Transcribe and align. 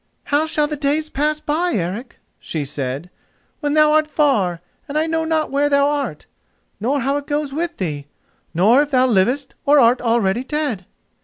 "How 0.23 0.47
shall 0.47 0.65
the 0.65 0.75
days 0.75 1.11
pass 1.11 1.39
by, 1.39 1.73
Eric?" 1.73 2.17
she 2.39 2.65
said, 2.65 3.11
"when 3.59 3.75
thou 3.75 3.93
art 3.93 4.09
far, 4.09 4.59
and 4.87 4.97
I 4.97 5.05
know 5.05 5.25
not 5.25 5.51
where 5.51 5.69
thou 5.69 5.87
art, 5.87 6.25
nor 6.79 7.01
how 7.01 7.17
it 7.17 7.27
goes 7.27 7.53
with 7.53 7.77
thee, 7.77 8.07
nor 8.51 8.81
if 8.81 8.89
thou 8.89 9.05
livest 9.05 9.53
or 9.63 9.79
art 9.79 10.01
already 10.01 10.43
dead?" 10.43 10.87